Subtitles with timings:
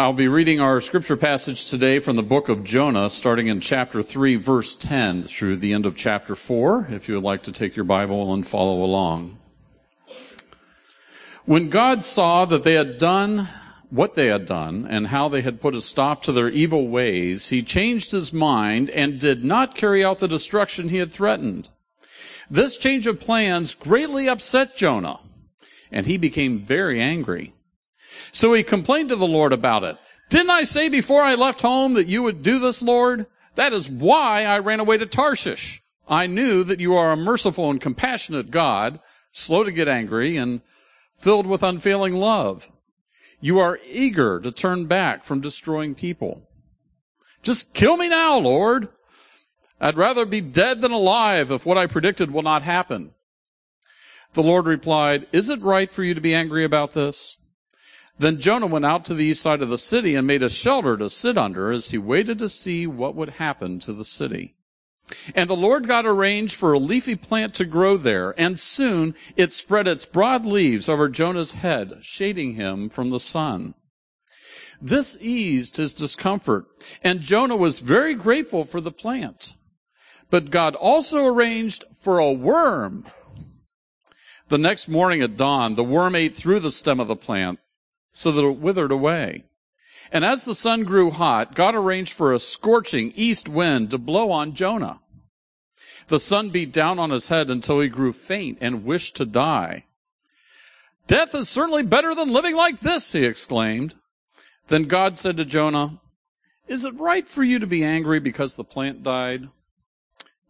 [0.00, 4.02] I'll be reading our scripture passage today from the book of Jonah, starting in chapter
[4.02, 7.76] 3, verse 10 through the end of chapter 4, if you would like to take
[7.76, 9.38] your Bible and follow along.
[11.44, 13.48] When God saw that they had done
[13.90, 17.48] what they had done and how they had put a stop to their evil ways,
[17.48, 21.68] he changed his mind and did not carry out the destruction he had threatened.
[22.50, 25.20] This change of plans greatly upset Jonah,
[25.92, 27.52] and he became very angry.
[28.32, 29.96] So he complained to the Lord about it.
[30.28, 33.26] Didn't I say before I left home that you would do this, Lord?
[33.56, 35.82] That is why I ran away to Tarshish.
[36.08, 39.00] I knew that you are a merciful and compassionate God,
[39.32, 40.60] slow to get angry and
[41.18, 42.70] filled with unfailing love.
[43.40, 46.42] You are eager to turn back from destroying people.
[47.42, 48.88] Just kill me now, Lord.
[49.80, 53.12] I'd rather be dead than alive if what I predicted will not happen.
[54.34, 57.38] The Lord replied, Is it right for you to be angry about this?
[58.20, 60.94] Then Jonah went out to the east side of the city and made a shelter
[60.98, 64.54] to sit under as he waited to see what would happen to the city.
[65.34, 69.54] And the Lord God arranged for a leafy plant to grow there, and soon it
[69.54, 73.72] spread its broad leaves over Jonah's head, shading him from the sun.
[74.82, 76.66] This eased his discomfort,
[77.02, 79.56] and Jonah was very grateful for the plant.
[80.28, 83.06] But God also arranged for a worm.
[84.48, 87.60] The next morning at dawn, the worm ate through the stem of the plant
[88.12, 89.44] so that it withered away.
[90.12, 94.30] And as the sun grew hot, God arranged for a scorching east wind to blow
[94.30, 95.00] on Jonah.
[96.08, 99.84] The sun beat down on his head until he grew faint and wished to die.
[101.06, 103.94] Death is certainly better than living like this, he exclaimed.
[104.68, 106.00] Then God said to Jonah,
[106.66, 109.48] Is it right for you to be angry because the plant died?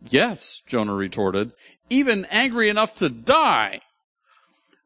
[0.08, 1.52] Yes, Jonah retorted,
[1.90, 3.82] even angry enough to die.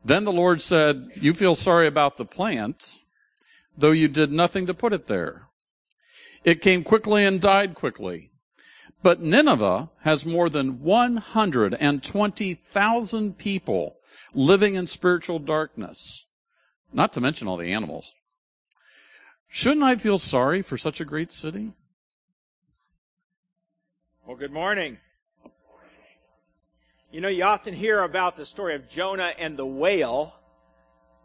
[0.05, 2.99] Then the Lord said, You feel sorry about the plant,
[3.77, 5.49] though you did nothing to put it there.
[6.45, 8.31] It came quickly and died quickly.
[9.03, 13.97] But Nineveh has more than 120,000 people
[14.35, 16.27] living in spiritual darkness,
[16.93, 18.13] not to mention all the animals.
[19.48, 21.73] Shouldn't I feel sorry for such a great city?
[24.27, 24.98] Well, good morning.
[27.14, 30.35] You know, you often hear about the story of Jonah and the whale.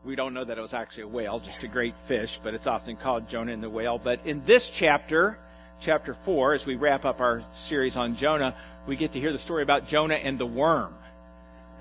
[0.05, 2.67] We don't know that it was actually a whale, just a great fish, but it's
[2.67, 3.97] often called Jonah and the whale.
[3.97, 5.39] But in this chapter,
[5.79, 8.55] chapter 4, as we wrap up our series on Jonah,
[8.85, 10.93] we get to hear the story about Jonah and the worm.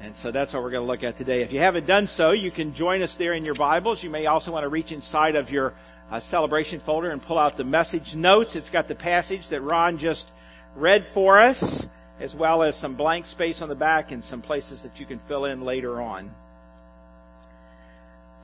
[0.01, 1.43] And so that's what we're going to look at today.
[1.43, 4.03] If you haven't done so, you can join us there in your Bibles.
[4.03, 5.75] You may also want to reach inside of your
[6.11, 8.57] uh, celebration folder and pull out the message notes.
[8.57, 10.29] It's got the passage that Ron just
[10.75, 11.87] read for us
[12.21, 15.19] as well as some blank space on the back and some places that you can
[15.19, 16.31] fill in later on.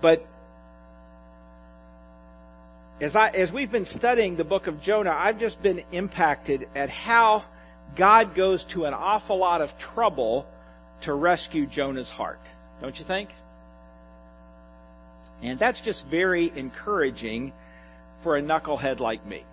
[0.00, 0.26] But
[3.00, 6.90] as I as we've been studying the book of Jonah, I've just been impacted at
[6.90, 7.44] how
[7.96, 10.46] God goes to an awful lot of trouble
[11.02, 12.40] to rescue Jonah's heart.
[12.80, 13.30] Don't you think?
[15.42, 17.52] And that's just very encouraging
[18.18, 19.44] for a knucklehead like me.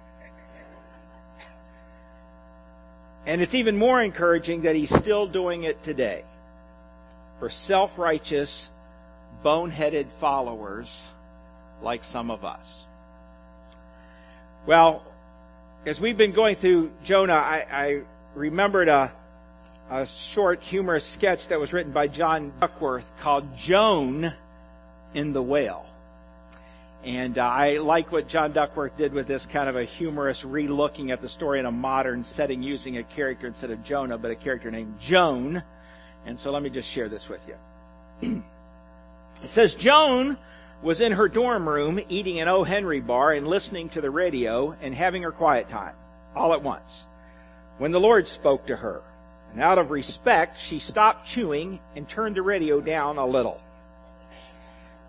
[3.26, 6.24] And it's even more encouraging that he's still doing it today
[7.40, 8.72] for self righteous,
[9.44, 11.10] boneheaded followers
[11.82, 12.88] like some of us.
[14.66, 15.04] Well,
[15.86, 18.02] as we've been going through Jonah, I, I
[18.36, 19.12] remembered a,
[19.90, 24.34] a short humorous sketch that was written by John Duckworth called Joan
[25.14, 25.91] in the Whale.
[27.04, 31.12] And uh, I like what John Duckworth did with this kind of a humorous relooking
[31.12, 34.36] at the story in a modern setting using a character instead of Jonah, but a
[34.36, 35.64] character named Joan.
[36.26, 38.44] And so let me just share this with you.
[39.44, 40.38] it says Joan
[40.84, 42.64] was in her dorm room eating an O.
[42.64, 45.96] Henry bar and listening to the radio and having her quiet time
[46.36, 47.08] all at once
[47.78, 49.02] when the Lord spoke to her.
[49.54, 53.60] And out of respect, she stopped chewing and turned the radio down a little.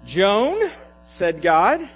[0.04, 0.70] Joan,
[1.04, 1.88] said God,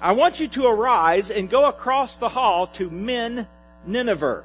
[0.00, 3.46] I want you to arise and go across the hall to Min
[3.86, 4.44] Nineveh,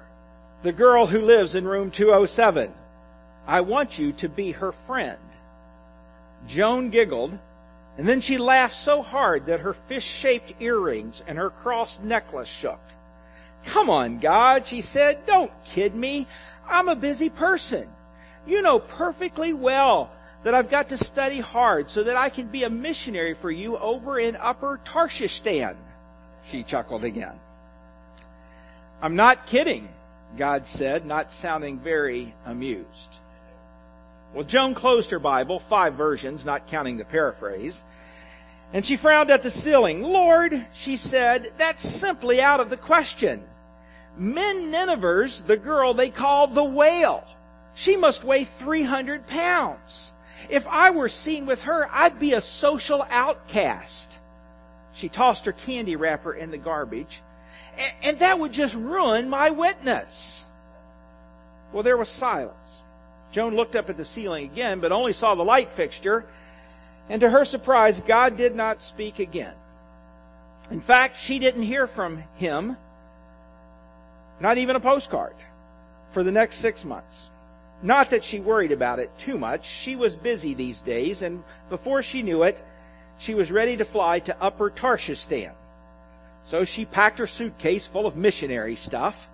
[0.62, 2.74] the girl who lives in room 207.
[3.46, 5.18] I want you to be her friend.
[6.48, 7.38] Joan giggled,
[7.98, 12.80] and then she laughed so hard that her fish-shaped earrings and her cross necklace shook.
[13.66, 16.28] Come on, God, she said, don't kid me.
[16.68, 17.90] I'm a busy person.
[18.46, 20.12] You know perfectly well
[20.48, 23.78] that I've got to study hard so that I can be a missionary for you
[23.78, 25.76] over in Upper Tarshistan.
[26.50, 27.34] She chuckled again.
[29.02, 29.90] I'm not kidding,
[30.38, 33.18] God said, not sounding very amused.
[34.34, 37.84] Well, Joan closed her Bible, five versions, not counting the paraphrase,
[38.72, 40.02] And she frowned at the ceiling.
[40.02, 43.44] Lord, she said, that's simply out of the question.
[44.16, 47.28] Men Nineveh's the girl they call the whale.
[47.76, 50.14] She must weigh 300 pounds.
[50.50, 54.18] If I were seen with her, I'd be a social outcast.
[54.94, 57.22] She tossed her candy wrapper in the garbage,
[58.04, 60.44] and that would just ruin my witness.
[61.72, 62.82] Well, there was silence.
[63.32, 66.26] Joan looked up at the ceiling again, but only saw the light fixture,
[67.10, 69.54] and to her surprise, God did not speak again.
[70.72, 72.78] In fact, she didn't hear from him,
[74.40, 75.36] not even a postcard,
[76.12, 77.30] for the next six months.
[77.82, 79.66] Not that she worried about it too much.
[79.66, 82.64] She was busy these days, and before she knew it,
[83.20, 85.52] she was ready to fly to Upper Tarshistan.
[86.46, 89.30] So she packed her suitcase full of missionary stuff,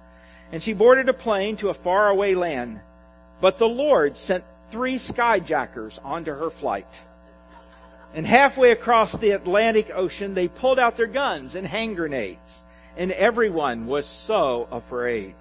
[0.52, 2.82] and she boarded a plane to a faraway land.
[3.40, 7.02] But the Lord sent three skyjackers onto her flight.
[8.14, 12.62] And halfway across the Atlantic Ocean, they pulled out their guns and hand grenades.
[12.96, 15.34] And everyone was so afraid.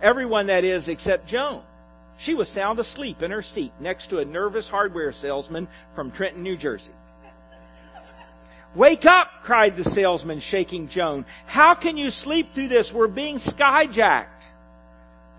[0.00, 1.62] Everyone, that is, except Joan.
[2.18, 6.42] She was sound asleep in her seat next to a nervous hardware salesman from Trenton,
[6.42, 6.92] New Jersey.
[8.74, 11.26] Wake up, cried the salesman, shaking Joan.
[11.46, 12.92] How can you sleep through this?
[12.92, 14.28] We're being skyjacked.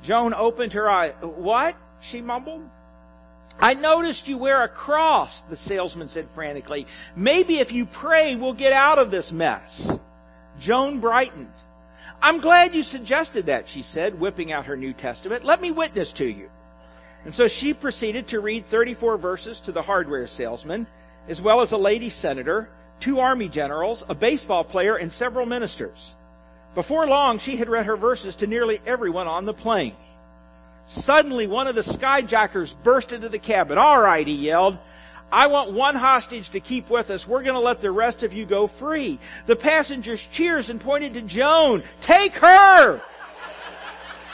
[0.03, 1.13] Joan opened her eyes.
[1.21, 1.75] What?
[2.01, 2.69] she mumbled.
[3.59, 6.85] I noticed you wear a cross, the salesman said frantically.
[7.15, 9.89] Maybe if you pray, we'll get out of this mess.
[10.59, 11.53] Joan brightened.
[12.21, 15.43] I'm glad you suggested that, she said, whipping out her New Testament.
[15.43, 16.49] Let me witness to you.
[17.25, 20.87] And so she proceeded to read 34 verses to the hardware salesman,
[21.27, 26.15] as well as a lady senator, two army generals, a baseball player, and several ministers.
[26.75, 29.95] Before long, she had read her verses to nearly everyone on the plane.
[30.87, 33.77] Suddenly, one of the skyjackers burst into the cabin.
[33.77, 34.77] All right, he yelled.
[35.31, 37.27] I want one hostage to keep with us.
[37.27, 39.17] We're going to let the rest of you go free.
[39.45, 41.83] The passengers cheers and pointed to Joan.
[42.01, 43.01] Take her!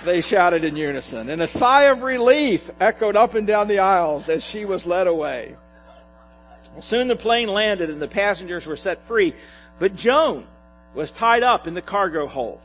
[0.06, 4.30] They shouted in unison, and a sigh of relief echoed up and down the aisles
[4.30, 5.56] as she was led away.
[6.74, 9.34] Well, soon the plane landed and the passengers were set free,
[9.80, 10.48] but Joan
[10.94, 12.62] was tied up in the cargo hold.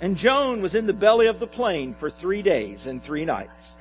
[0.00, 3.74] And Joan was in the belly of the plane for three days and three nights.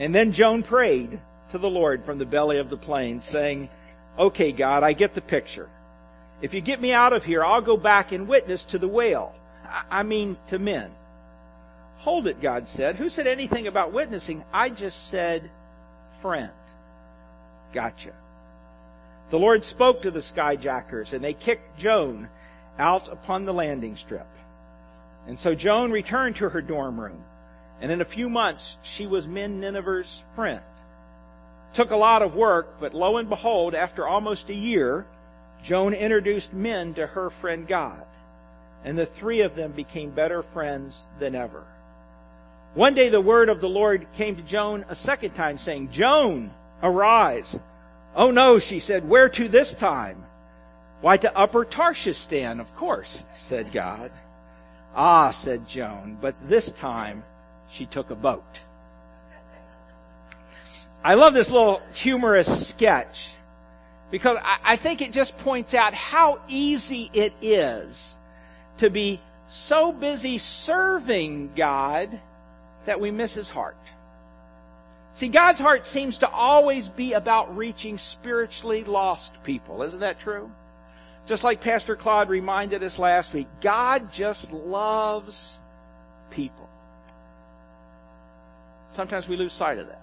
[0.00, 1.20] And then Joan prayed
[1.50, 3.68] to the Lord from the belly of the plane, saying,
[4.18, 5.68] Okay, God, I get the picture.
[6.42, 9.34] If you get me out of here, I'll go back and witness to the whale.
[9.90, 10.90] I mean, to men.
[11.98, 12.96] Hold it, God said.
[12.96, 14.44] Who said anything about witnessing?
[14.52, 15.50] I just said,
[16.20, 16.52] friend.
[17.72, 18.12] Gotcha.
[19.30, 22.28] The Lord spoke to the skyjackers, and they kicked Joan
[22.78, 24.26] out upon the landing strip.
[25.26, 27.22] And so Joan returned to her dorm room,
[27.80, 30.62] and in a few months, she was Men Nineveh's friend.
[31.74, 35.04] Took a lot of work, but lo and behold, after almost a year,
[35.62, 38.06] Joan introduced men to her friend God,
[38.84, 41.66] and the three of them became better friends than ever.
[42.74, 46.50] One day the word of the Lord came to Joan a second time, saying, Joan,
[46.82, 47.58] arise.
[48.14, 50.24] Oh no, she said, where to this time?
[51.00, 54.10] Why, to Upper Tarshistan, of course, said God.
[54.94, 57.22] Ah, said Joan, but this time
[57.70, 58.60] she took a boat.
[61.04, 63.34] I love this little humorous sketch
[64.10, 68.16] because I, think it just points out how easy it is
[68.78, 72.20] to be so busy serving God
[72.88, 73.76] that we miss his heart.
[75.12, 79.82] See, God's heart seems to always be about reaching spiritually lost people.
[79.82, 80.50] Isn't that true?
[81.26, 85.58] Just like Pastor Claude reminded us last week, God just loves
[86.30, 86.66] people.
[88.92, 90.00] Sometimes we lose sight of that.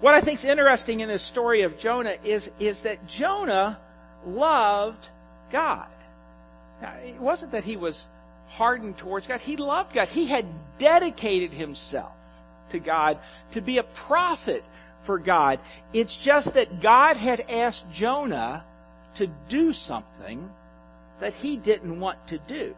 [0.00, 3.80] What I think is interesting in this story of Jonah is, is that Jonah
[4.24, 5.08] loved
[5.50, 5.88] God.
[6.80, 8.06] Now, it wasn't that he was
[8.50, 9.40] hardened towards God.
[9.40, 10.08] He loved God.
[10.08, 10.46] He had
[10.78, 12.12] dedicated himself
[12.70, 13.18] to God
[13.52, 14.64] to be a prophet
[15.02, 15.60] for God.
[15.92, 18.64] It's just that God had asked Jonah
[19.14, 20.50] to do something
[21.20, 22.74] that he didn't want to do.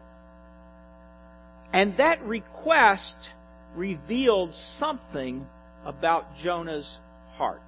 [1.71, 3.31] And that request
[3.75, 5.47] revealed something
[5.85, 6.99] about Jonah's
[7.35, 7.61] heart.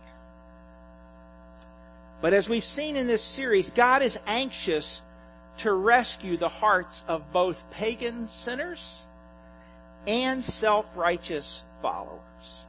[2.22, 5.02] But as we've seen in this series, God is anxious
[5.60, 9.04] to rescue the hearts of both pagan sinners
[10.08, 12.66] and self-righteous followers.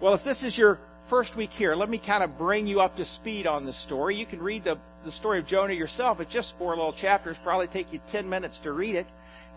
[0.00, 2.96] Well, if this is your first week here, let me kind of bring you up
[2.96, 4.16] to speed on the story.
[4.16, 6.20] You can read the, the story of Jonah yourself.
[6.20, 9.06] It's just four little chapters, probably take you 10 minutes to read it.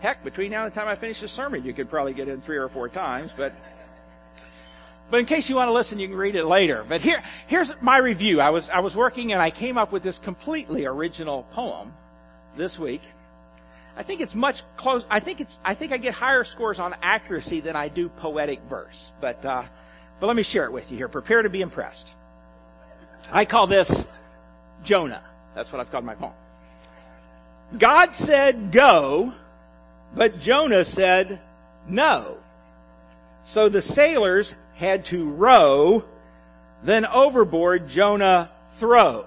[0.00, 2.40] Heck, between now and the time I finish the sermon, you could probably get in
[2.40, 3.52] three or four times, but
[5.10, 6.84] But in case you want to listen, you can read it later.
[6.86, 8.40] But here, here's my review.
[8.40, 11.94] I was, I was working and I came up with this completely original poem
[12.58, 13.00] this week.
[13.96, 15.06] I think it's much close.
[15.08, 15.58] I think it's.
[15.64, 19.12] I think I get higher scores on accuracy than I do poetic verse.
[19.20, 19.64] But uh,
[20.20, 21.08] but let me share it with you here.
[21.08, 22.12] Prepare to be impressed.
[23.32, 23.90] I call this
[24.84, 25.22] Jonah.
[25.54, 26.32] That's what I've called my poem.
[27.76, 29.34] God said go,
[30.14, 31.40] but Jonah said
[31.88, 32.38] no.
[33.44, 36.04] So the sailors had to row,
[36.82, 39.26] then overboard Jonah throw.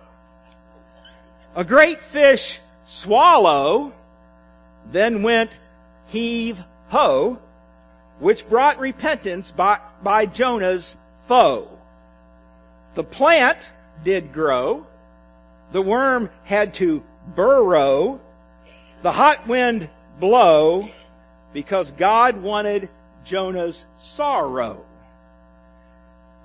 [1.55, 2.59] A great fish
[2.91, 3.93] swallow,
[4.87, 5.57] then went
[6.07, 7.39] heave ho,
[8.19, 11.69] which brought repentance by, by Jonah's foe.
[12.95, 13.69] The plant
[14.03, 14.85] did grow.
[15.71, 17.01] The worm had to
[17.33, 18.19] burrow.
[19.03, 20.91] The hot wind blow
[21.53, 22.89] because God wanted
[23.23, 24.85] Jonah's sorrow.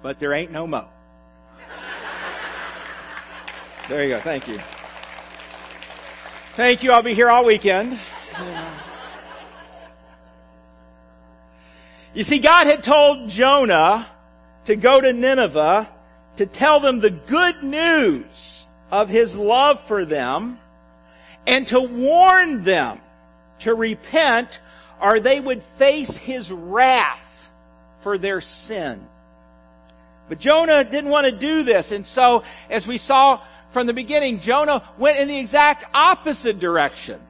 [0.00, 0.86] But there ain't no mo.
[3.88, 4.20] There you go.
[4.20, 4.60] Thank you.
[6.56, 6.90] Thank you.
[6.90, 7.98] I'll be here all weekend.
[12.14, 14.06] You see, God had told Jonah
[14.64, 15.86] to go to Nineveh
[16.36, 20.58] to tell them the good news of his love for them
[21.46, 23.02] and to warn them
[23.58, 24.60] to repent
[24.98, 27.50] or they would face his wrath
[28.00, 29.06] for their sin.
[30.30, 31.92] But Jonah didn't want to do this.
[31.92, 33.42] And so, as we saw
[33.76, 37.20] from the beginning, Jonah went in the exact opposite direction.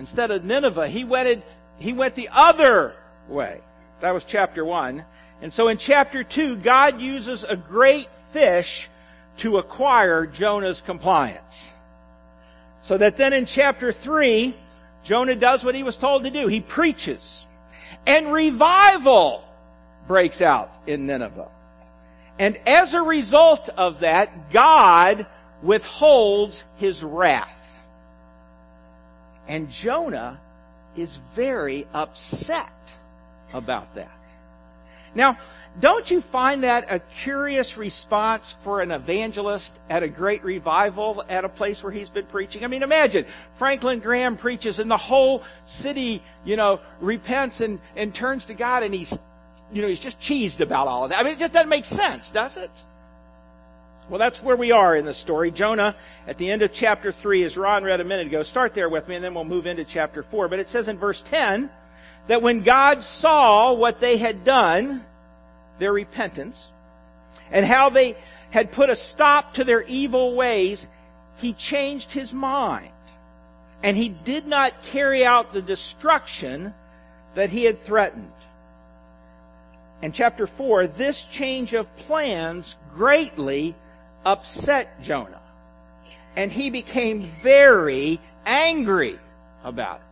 [0.00, 1.44] Instead of Nineveh, he went,
[1.78, 2.96] he went the other
[3.28, 3.60] way.
[4.00, 5.04] That was chapter one.
[5.40, 8.88] And so in chapter two, God uses a great fish
[9.36, 11.70] to acquire Jonah's compliance.
[12.82, 14.56] So that then in chapter three,
[15.04, 16.48] Jonah does what he was told to do.
[16.48, 17.46] He preaches.
[18.08, 19.44] And revival
[20.08, 21.46] breaks out in Nineveh.
[22.40, 25.26] And as a result of that, God
[25.62, 27.84] withholds his wrath.
[29.48, 30.40] And Jonah
[30.96, 32.72] is very upset
[33.52, 34.10] about that.
[35.14, 35.38] Now,
[35.78, 41.44] don't you find that a curious response for an evangelist at a great revival at
[41.44, 42.64] a place where he's been preaching?
[42.64, 48.14] I mean, imagine Franklin Graham preaches and the whole city, you know, repents and, and
[48.14, 49.12] turns to God and he's,
[49.72, 51.18] you know, he's just cheesed about all of that.
[51.18, 52.70] I mean, it just doesn't make sense, does it?
[54.08, 55.50] Well, that's where we are in the story.
[55.50, 55.96] Jonah,
[56.28, 59.08] at the end of chapter 3, as Ron read a minute ago, start there with
[59.08, 60.46] me and then we'll move into chapter 4.
[60.48, 61.68] But it says in verse 10
[62.28, 65.04] that when God saw what they had done,
[65.78, 66.70] their repentance
[67.50, 68.16] and how they
[68.50, 70.86] had put a stop to their evil ways,
[71.36, 72.90] he changed his mind.
[73.82, 76.72] And he did not carry out the destruction
[77.34, 78.32] that he had threatened.
[80.00, 83.74] And chapter 4, this change of plans greatly
[84.26, 85.40] upset Jonah.
[86.36, 89.18] And he became very angry
[89.64, 90.02] about it.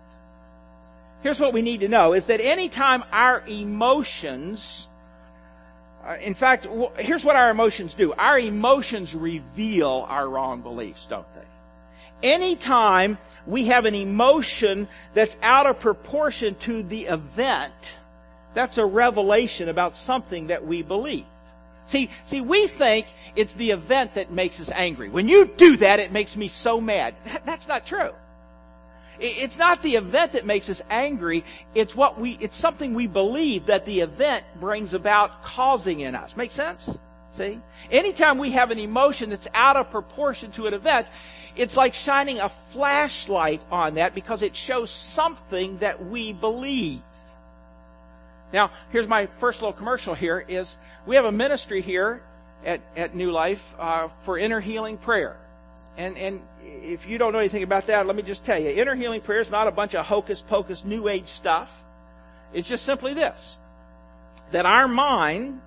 [1.23, 4.89] Here's what we need to know is that anytime our emotions
[6.07, 6.67] uh, in fact,
[6.99, 8.13] here's what our emotions do.
[8.13, 12.29] Our emotions reveal our wrong beliefs, don't they?
[12.29, 13.17] Anytime
[13.47, 17.73] we have an emotion that's out of proportion to the event,
[18.53, 21.25] that's a revelation about something that we believe.
[21.87, 25.09] See, see, we think it's the event that makes us angry.
[25.09, 27.15] When you do that, it makes me so mad.
[27.45, 28.13] That's not true.
[29.21, 31.45] It's not the event that makes us angry.
[31.75, 36.37] It's what we, it's something we believe that the event brings about causing in us.
[36.37, 36.99] Make sense?
[37.37, 37.61] See?
[37.91, 41.07] Anytime we have an emotion that's out of proportion to an event,
[41.57, 47.01] it's like shining a flashlight on that because it shows something that we believe.
[48.55, 52.23] Now, here's my first little commercial here is we have a ministry here
[52.65, 55.37] at, at New Life uh, for inner healing prayer.
[55.97, 58.69] And, and if you don't know anything about that, let me just tell you.
[58.69, 61.83] Inner healing prayer is not a bunch of hocus pocus new age stuff.
[62.53, 63.57] It's just simply this.
[64.53, 65.61] That our mind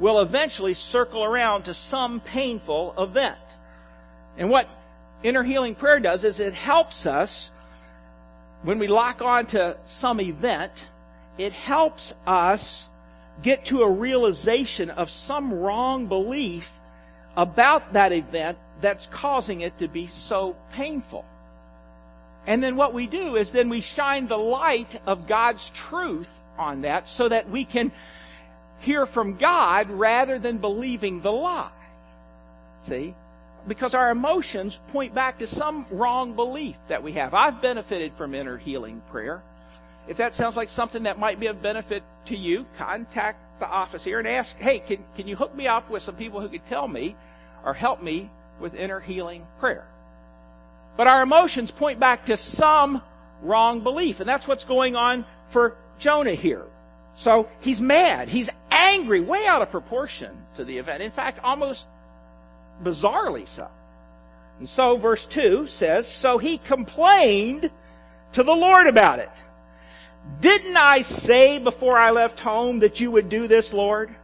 [0.00, 3.38] will eventually circle around to some painful event.
[4.36, 4.68] And what
[5.22, 7.52] inner healing prayer does is it helps us
[8.62, 10.88] when we lock on to some event,
[11.38, 12.88] it helps us
[13.42, 16.80] get to a realization of some wrong belief
[17.36, 21.24] about that event that's causing it to be so painful.
[22.46, 26.82] And then what we do is then we shine the light of God's truth on
[26.82, 27.90] that so that we can
[28.80, 31.70] hear from God rather than believing the lie.
[32.82, 33.14] See?
[33.66, 37.32] Because our emotions point back to some wrong belief that we have.
[37.32, 39.42] I've benefited from inner healing prayer.
[40.06, 44.04] If that sounds like something that might be of benefit to you, contact the office
[44.04, 46.66] here and ask, hey, can, can you hook me up with some people who could
[46.66, 47.16] tell me
[47.64, 48.30] or help me
[48.60, 49.86] with inner healing prayer?
[50.96, 53.02] But our emotions point back to some
[53.42, 54.20] wrong belief.
[54.20, 56.66] And that's what's going on for Jonah here.
[57.16, 58.28] So he's mad.
[58.28, 61.02] He's angry, way out of proportion to the event.
[61.02, 61.86] In fact, almost
[62.82, 63.68] bizarrely so.
[64.58, 67.70] And so verse 2 says, So he complained
[68.32, 69.30] to the Lord about it.
[70.40, 74.14] Didn't I say before I left home that you would do this, Lord?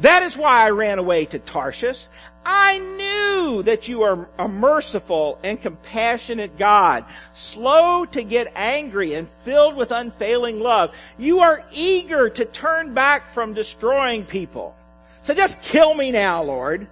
[0.00, 2.06] That is why I ran away to Tarshish.
[2.44, 9.28] I knew that you are a merciful and compassionate God, slow to get angry and
[9.28, 10.94] filled with unfailing love.
[11.18, 14.76] You are eager to turn back from destroying people.
[15.22, 16.86] So just kill me now, Lord.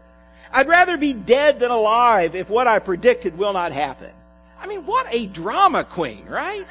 [0.50, 4.10] I'd rather be dead than alive if what I predicted will not happen.
[4.60, 6.66] I mean, what a drama queen, right?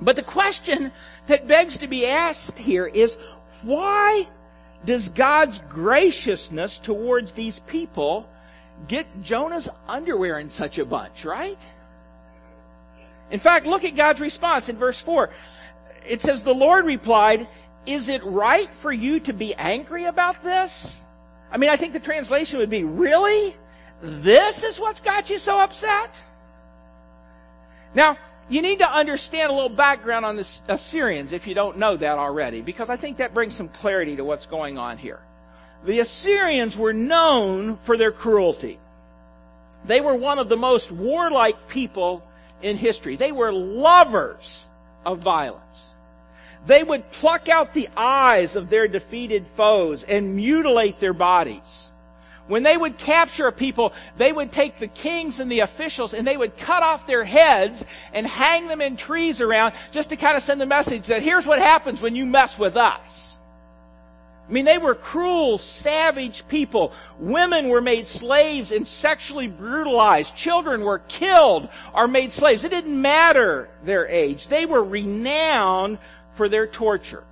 [0.00, 0.92] But the question
[1.26, 3.16] that begs to be asked here is
[3.62, 4.28] why
[4.84, 8.28] does God's graciousness towards these people
[8.88, 11.58] get Jonah's underwear in such a bunch, right?
[13.30, 15.30] In fact, look at God's response in verse 4.
[16.06, 17.48] It says, The Lord replied,
[17.86, 21.00] Is it right for you to be angry about this?
[21.50, 23.56] I mean, I think the translation would be, Really?
[24.02, 26.22] This is what's got you so upset?
[27.94, 31.96] Now, you need to understand a little background on the Assyrians if you don't know
[31.96, 35.20] that already, because I think that brings some clarity to what's going on here.
[35.84, 38.78] The Assyrians were known for their cruelty.
[39.84, 42.26] They were one of the most warlike people
[42.62, 43.16] in history.
[43.16, 44.68] They were lovers
[45.04, 45.94] of violence.
[46.66, 51.85] They would pluck out the eyes of their defeated foes and mutilate their bodies.
[52.48, 56.26] When they would capture a people, they would take the kings and the officials and
[56.26, 60.36] they would cut off their heads and hang them in trees around just to kind
[60.36, 63.26] of send the message that here's what happens when you mess with us.
[64.48, 66.92] I mean, they were cruel, savage people.
[67.18, 70.36] Women were made slaves and sexually brutalized.
[70.36, 72.62] Children were killed or made slaves.
[72.62, 74.46] It didn't matter their age.
[74.46, 75.98] They were renowned
[76.34, 77.24] for their torture.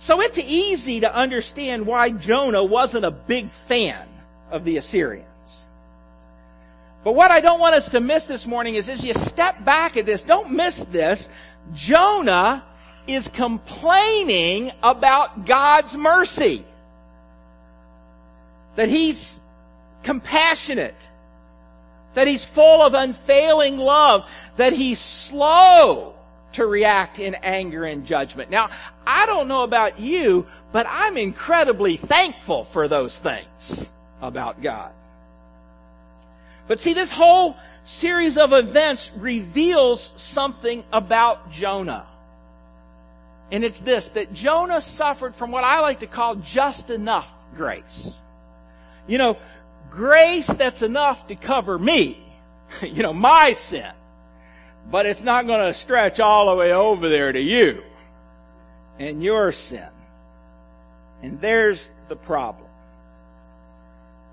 [0.00, 4.08] So it's easy to understand why Jonah wasn't a big fan
[4.50, 5.26] of the Assyrians.
[7.04, 9.98] But what I don't want us to miss this morning is as you step back
[9.98, 11.28] at this, don't miss this.
[11.74, 12.64] Jonah
[13.06, 16.64] is complaining about God's mercy.
[18.76, 19.38] That he's
[20.02, 20.96] compassionate.
[22.14, 24.30] That he's full of unfailing love.
[24.56, 26.14] That he's slow
[26.52, 28.50] to react in anger and judgment.
[28.50, 28.70] Now,
[29.06, 33.86] I don't know about you, but I'm incredibly thankful for those things
[34.20, 34.92] about God.
[36.66, 42.06] But see, this whole series of events reveals something about Jonah.
[43.50, 48.14] And it's this, that Jonah suffered from what I like to call just enough grace.
[49.08, 49.36] You know,
[49.90, 52.22] grace that's enough to cover me.
[52.82, 53.90] you know, my sin
[54.88, 57.82] but it's not going to stretch all the way over there to you
[58.98, 59.88] and your sin.
[61.22, 62.68] And there's the problem.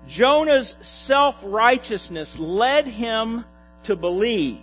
[0.06, 3.44] Jonah's self-righteousness led him
[3.84, 4.60] to believe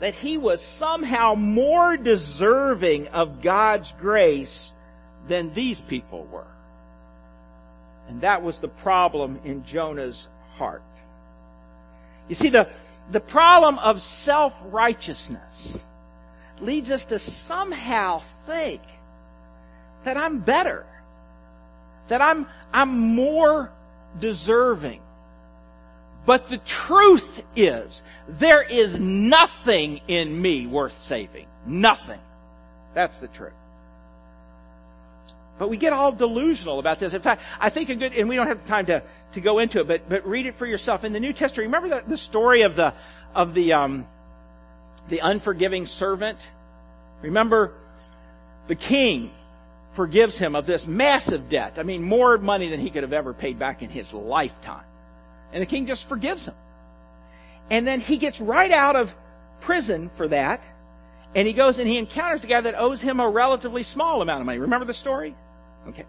[0.00, 4.72] that he was somehow more deserving of God's grace
[5.26, 6.46] than these people were.
[8.08, 10.82] And that was the problem in Jonah's heart.
[12.28, 12.68] You see, the,
[13.10, 15.84] the problem of self-righteousness
[16.60, 18.82] leads us to somehow think
[20.04, 20.84] that I'm better,
[22.08, 23.72] that I'm, I'm more
[24.18, 25.00] deserving.
[26.26, 31.46] But the truth is, there is nothing in me worth saving.
[31.66, 32.20] Nothing.
[32.92, 33.52] That's the truth.
[35.58, 37.12] But we get all delusional about this.
[37.12, 39.58] In fact, I think a good, and we don't have the time to, to go
[39.58, 41.04] into it, but, but read it for yourself.
[41.04, 42.94] In the New Testament, remember the, the story of the,
[43.34, 44.06] of the, um,
[45.08, 46.38] the unforgiving servant?
[47.22, 47.72] Remember
[48.68, 49.32] the king
[49.92, 51.78] forgives him of this massive debt.
[51.78, 54.84] I mean, more money than he could have ever paid back in his lifetime.
[55.52, 56.54] And the king just forgives him.
[57.70, 59.14] And then he gets right out of
[59.60, 60.62] prison for that.
[61.34, 64.40] And he goes and he encounters the guy that owes him a relatively small amount
[64.40, 64.58] of money.
[64.58, 65.34] Remember the story?
[65.88, 66.04] Okay.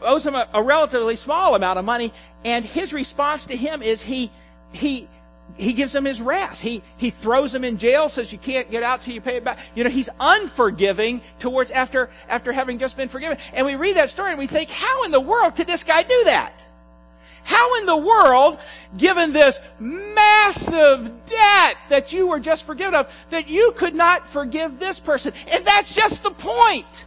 [0.00, 2.12] Owes him a, a relatively small amount of money,
[2.44, 4.30] and his response to him is he,
[4.70, 5.08] he,
[5.56, 6.60] he gives him his wrath.
[6.60, 9.44] He, he throws him in jail, says you can't get out till you pay it
[9.44, 9.58] back.
[9.74, 13.38] You know, he's unforgiving towards after, after having just been forgiven.
[13.52, 16.04] And we read that story and we think, how in the world could this guy
[16.04, 16.62] do that?
[17.44, 18.60] How in the world,
[18.96, 24.26] given this massive massive debt that you were just forgiven of that you could not
[24.26, 25.32] forgive this person.
[25.48, 27.06] And that's just the point.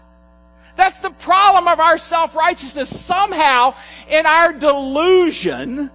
[0.75, 2.99] That's the problem of our self-righteousness.
[2.99, 3.75] Somehow,
[4.09, 5.91] in our delusion,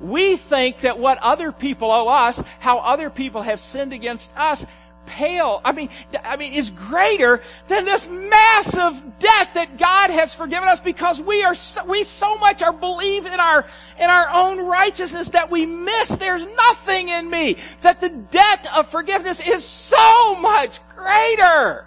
[0.00, 4.64] we think that what other people owe us, how other people have sinned against us,
[5.06, 5.88] pale, I mean,
[6.22, 11.42] I mean, is greater than this massive debt that God has forgiven us because we
[11.42, 13.66] are, so, we so much are believe in our,
[13.98, 17.56] in our own righteousness that we miss there's nothing in me.
[17.82, 21.86] That the debt of forgiveness is so much greater.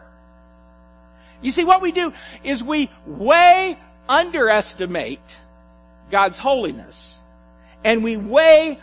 [1.46, 2.12] You see, what we do
[2.44, 3.78] is we way
[4.10, 5.22] underestimate
[6.10, 7.20] God's holiness
[7.84, 8.80] and we way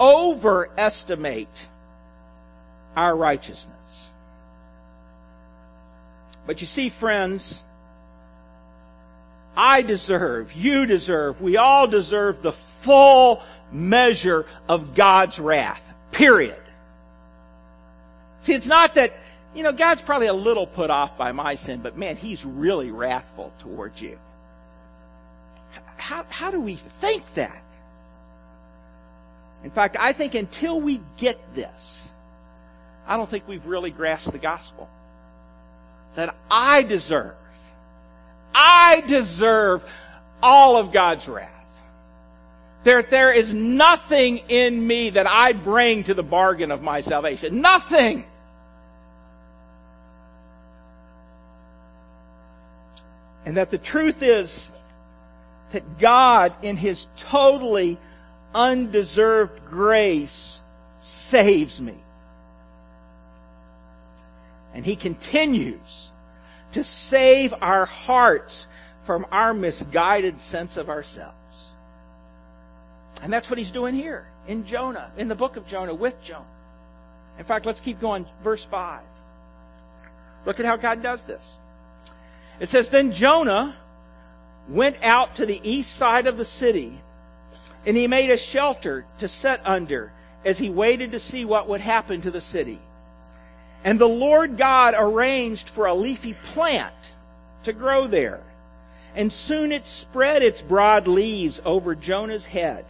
[0.00, 1.66] overestimate
[2.96, 4.10] our righteousness.
[6.46, 7.62] But you see, friends,
[9.54, 15.82] I deserve, you deserve, we all deserve the full measure of God's wrath.
[16.12, 16.62] Period.
[18.40, 19.12] See, it's not that,
[19.56, 22.90] you know, God's probably a little put off by my sin, but man, He's really
[22.90, 24.18] wrathful towards you.
[25.96, 27.62] How, how do we think that?
[29.64, 32.08] In fact, I think until we get this,
[33.06, 34.88] I don't think we've really grasped the gospel
[36.16, 37.34] that I deserve.
[38.54, 39.84] I deserve
[40.42, 41.50] all of God's wrath.
[42.84, 47.60] There, there is nothing in me that I bring to the bargain of my salvation.
[47.60, 48.24] Nothing.
[53.46, 54.70] And that the truth is
[55.70, 57.96] that God, in His totally
[58.54, 60.60] undeserved grace,
[61.00, 61.94] saves me.
[64.74, 66.10] And He continues
[66.72, 68.66] to save our hearts
[69.04, 71.32] from our misguided sense of ourselves.
[73.22, 76.44] And that's what he's doing here in Jonah, in the book of Jonah, with Jonah.
[77.38, 78.26] In fact, let's keep going.
[78.42, 79.00] Verse 5.
[80.44, 81.54] Look at how God does this.
[82.60, 83.76] It says, Then Jonah
[84.68, 86.98] went out to the east side of the city,
[87.84, 90.12] and he made a shelter to set under
[90.44, 92.78] as he waited to see what would happen to the city.
[93.84, 96.94] And the Lord God arranged for a leafy plant
[97.64, 98.40] to grow there.
[99.14, 102.84] And soon it spread its broad leaves over Jonah's head,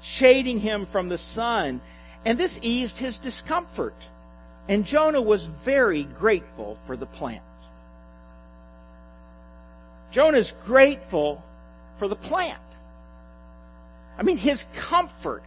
[0.00, 1.80] shading him from the sun.
[2.24, 3.94] And this eased his discomfort.
[4.68, 7.42] And Jonah was very grateful for the plant.
[10.16, 11.44] Jonah's grateful
[11.98, 12.58] for the plant.
[14.16, 15.44] I mean, his comfort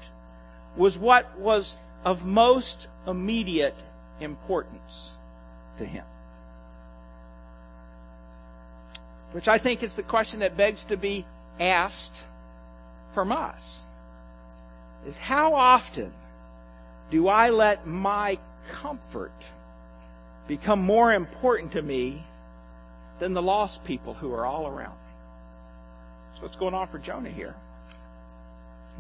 [0.77, 3.73] was what was of most immediate
[4.19, 5.13] importance
[5.79, 6.03] to him.
[9.31, 11.25] Which I think is the question that begs to be
[11.59, 12.21] asked
[13.15, 13.79] from us.
[15.07, 16.13] Is how often
[17.09, 18.37] do I let my
[18.71, 19.31] comfort
[20.47, 22.23] become more important to me
[23.19, 25.11] than the lost people who are all around me?
[26.29, 27.55] That's what's going on for Jonah here.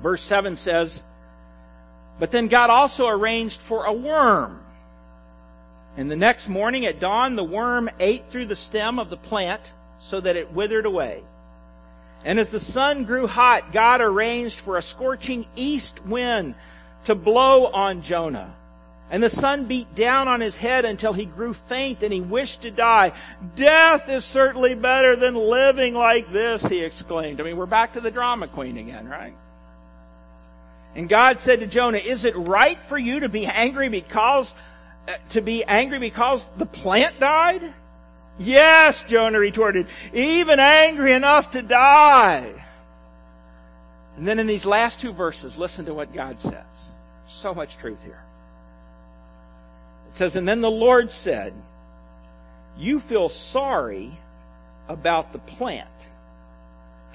[0.01, 1.03] Verse 7 says,
[2.19, 4.59] But then God also arranged for a worm
[5.99, 9.61] and the next morning at dawn, the worm ate through the stem of the plant
[9.99, 11.21] so that it withered away.
[12.23, 16.55] And as the sun grew hot, God arranged for a scorching east wind
[17.03, 18.53] to blow on Jonah.
[19.11, 22.61] And the sun beat down on his head until he grew faint and he wished
[22.61, 23.13] to die.
[23.55, 27.41] Death is certainly better than living like this, he exclaimed.
[27.41, 29.33] I mean, we're back to the drama queen again, right?
[30.95, 34.53] And God said to Jonah, Is it right for you to be angry because
[35.07, 37.73] uh, to be angry because the plant died?
[38.37, 42.53] Yes, Jonah retorted, even angry enough to die.
[44.17, 46.65] And then in these last two verses, listen to what God says.
[47.27, 48.21] So much truth here.
[50.09, 51.53] It says, And then the Lord said,
[52.77, 54.11] You feel sorry
[54.87, 55.87] about the plant,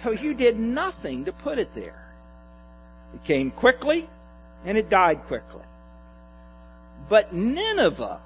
[0.03, 2.01] though you did nothing to put it there.
[3.15, 4.09] It came quickly,
[4.65, 5.63] and it died quickly.
[7.09, 8.21] But Nineveh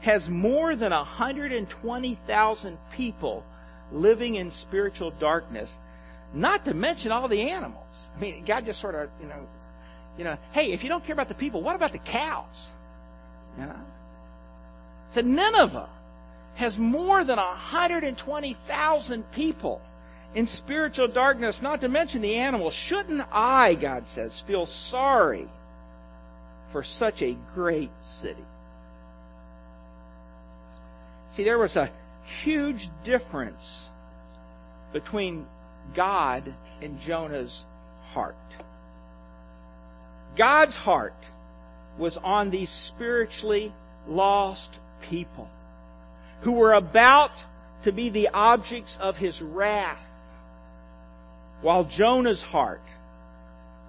[0.00, 3.44] has more than 120,000 people
[3.92, 5.72] living in spiritual darkness,
[6.34, 8.08] not to mention all the animals.
[8.16, 9.46] I mean, God just sort of, you know,
[10.18, 12.70] you know, hey, if you don't care about the people, what about the cows?
[13.58, 13.80] You know?
[15.10, 15.88] So Nineveh
[16.56, 19.80] has more than 120,000 people
[20.34, 22.74] in spiritual darkness, not to mention the animals.
[22.74, 25.48] Shouldn't I, God says, feel sorry
[26.72, 28.44] for such a great city.
[31.32, 31.90] See, there was a
[32.42, 33.88] huge difference
[34.92, 35.46] between
[35.94, 37.64] God and Jonah's
[38.12, 38.36] heart.
[40.36, 41.14] God's heart
[41.98, 43.72] was on these spiritually
[44.06, 45.48] lost people
[46.42, 47.44] who were about
[47.84, 50.08] to be the objects of his wrath,
[51.62, 52.82] while Jonah's heart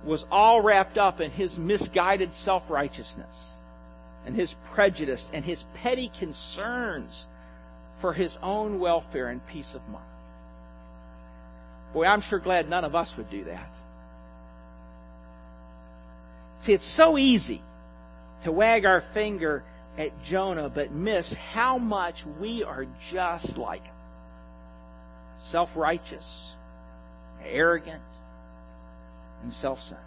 [0.04, 3.50] was all wrapped up in his misguided self righteousness
[4.26, 7.28] and his prejudice and his petty concerns
[8.00, 10.04] for his own welfare and peace of mind.
[11.94, 13.74] Boy, I'm sure glad none of us would do that.
[16.60, 17.62] See, it's so easy
[18.44, 19.64] to wag our finger
[19.98, 23.94] at Jonah, but miss how much we are just like him.
[25.40, 26.54] Self righteous,
[27.44, 28.02] arrogant,
[29.44, 30.04] and self centered.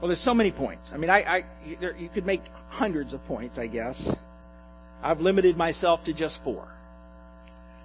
[0.00, 0.92] Well, there's so many points.
[0.92, 1.44] I mean, I, I
[1.80, 4.14] there, you could make hundreds of points, I guess.
[5.02, 6.68] I've limited myself to just four.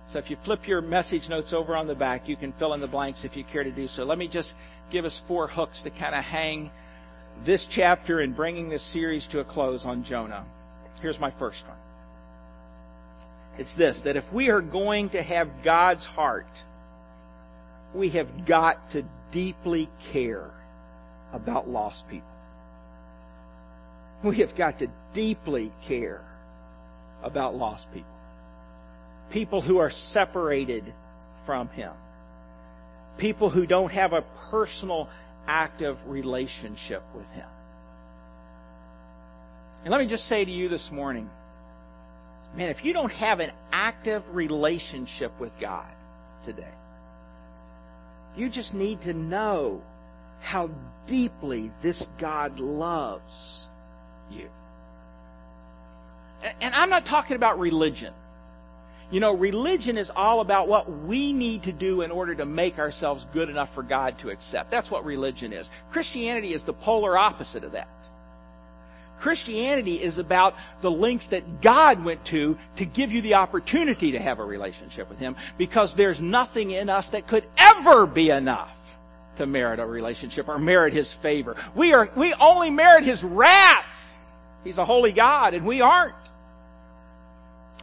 [0.08, 2.82] So if you flip your message notes over on the back, you can fill in
[2.82, 4.04] the blanks if you care to do so.
[4.04, 4.54] Let me just
[4.90, 6.72] give us four hooks to kind of hang
[7.44, 10.46] this chapter and bringing this series to a close on Jonah.
[11.02, 11.78] Here's my first one.
[13.58, 16.48] It's this that if we are going to have God's heart,
[17.94, 20.50] we have got to deeply care
[21.32, 22.28] about lost people.
[24.24, 26.24] We have got to deeply care
[27.22, 28.10] about lost people.
[29.32, 30.86] People who are separated
[31.46, 31.92] from Him.
[33.18, 35.10] People who don't have a personal,
[35.48, 37.48] active relationship with Him.
[39.84, 41.30] And let me just say to you this morning,
[42.56, 45.92] man, if you don't have an active relationship with God
[46.46, 46.74] today,
[48.36, 49.82] you just need to know
[50.40, 50.70] how
[51.06, 53.68] deeply this God loves
[54.32, 54.50] you.
[56.62, 58.14] And I'm not talking about religion.
[59.12, 62.80] You know, religion is all about what we need to do in order to make
[62.80, 64.72] ourselves good enough for God to accept.
[64.72, 65.70] That's what religion is.
[65.92, 67.88] Christianity is the polar opposite of that.
[69.20, 74.20] Christianity is about the links that God went to to give you the opportunity to
[74.20, 78.98] have a relationship with Him because there's nothing in us that could ever be enough
[79.38, 81.56] to merit a relationship or merit His favor.
[81.74, 84.14] We are, we only merit His wrath.
[84.64, 86.16] He's a holy God and we aren't.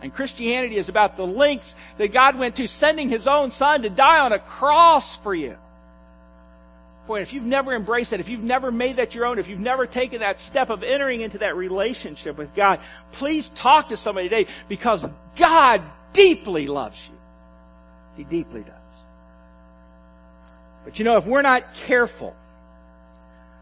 [0.02, 3.90] And Christianity is about the lengths that God went to sending His own Son to
[3.90, 5.56] die on a cross for you.
[7.06, 9.58] Boy, if you've never embraced that, if you've never made that your own, if you've
[9.58, 12.78] never taken that step of entering into that relationship with God,
[13.12, 15.04] please talk to somebody today because
[15.36, 15.82] God
[16.12, 17.18] deeply loves you.
[18.16, 18.74] He deeply does.
[20.84, 22.36] But you know, if we're not careful,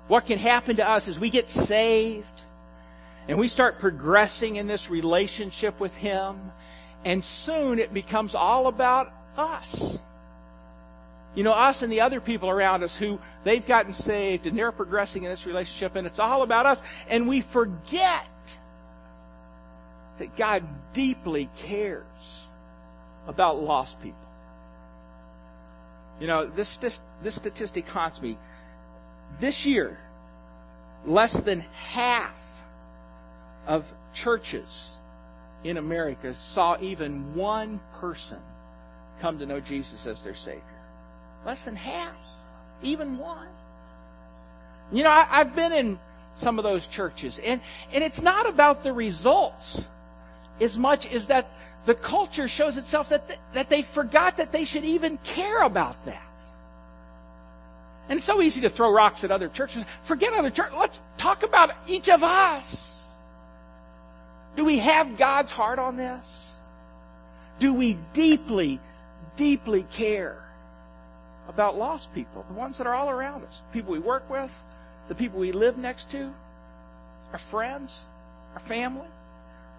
[0.08, 2.26] what can happen to us is we get saved
[3.28, 6.50] and we start progressing in this relationship with Him,
[7.04, 9.98] and soon it becomes all about us.
[11.34, 14.72] You know, us and the other people around us who they've gotten saved and they're
[14.72, 18.26] progressing in this relationship, and it's all about us, and we forget
[20.18, 20.64] that God
[20.94, 22.02] deeply cares
[23.28, 24.18] about lost people.
[26.18, 28.36] You know, this, this, this statistic haunts me.
[29.38, 29.98] This year,
[31.06, 32.34] less than half
[33.68, 34.96] of churches
[35.62, 38.38] in America saw even one person
[39.20, 40.62] come to know Jesus as their Savior.
[41.44, 42.16] Less than half.
[42.82, 43.46] Even one.
[44.90, 45.98] You know, I, have been in
[46.36, 47.60] some of those churches, and,
[47.92, 49.88] and it's not about the results
[50.60, 51.50] as much as that
[51.84, 56.02] the culture shows itself that, th- that they forgot that they should even care about
[56.06, 56.22] that.
[58.08, 59.84] And it's so easy to throw rocks at other churches.
[60.02, 60.74] Forget other churches.
[60.78, 62.87] Let's talk about each of us.
[64.58, 66.48] Do we have God's heart on this?
[67.60, 68.80] Do we deeply,
[69.36, 70.44] deeply care
[71.48, 74.52] about lost people, the ones that are all around us, the people we work with,
[75.06, 76.34] the people we live next to,
[77.30, 78.02] our friends,
[78.54, 79.06] our family?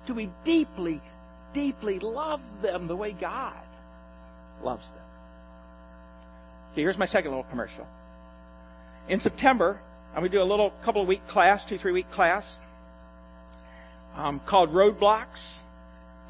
[0.06, 1.02] Do we deeply,
[1.52, 3.62] deeply love them the way God
[4.64, 5.04] loves them?
[6.72, 7.86] Okay, here's my second little commercial.
[9.10, 9.82] In September,
[10.16, 12.56] I'm going to do a little couple of week class, two, three week class
[14.16, 15.58] um, called Roadblocks.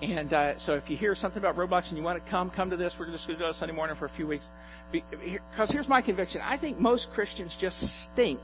[0.02, 2.70] And uh, so if you hear something about roadblocks and you want to come, come
[2.70, 2.98] to this.
[2.98, 4.46] We're just going to do it Sunday morning for a few weeks.
[4.92, 6.42] Because here's my conviction.
[6.44, 8.40] I think most Christians just stink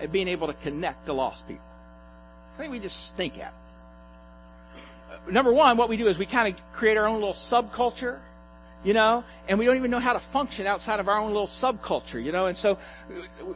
[0.00, 1.64] at being able to connect to lost people.
[2.52, 3.52] I think we just stink at
[5.28, 5.32] it.
[5.32, 8.18] Number one, what we do is we kind of create our own little subculture
[8.84, 11.46] you know, and we don't even know how to function outside of our own little
[11.46, 12.46] subculture, you know.
[12.46, 12.78] And so,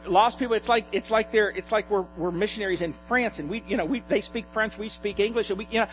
[0.05, 3.49] lost people, it's like it's like they're it's like we're we're missionaries in France, and
[3.49, 5.87] we you know we they speak French, we speak English, and we you know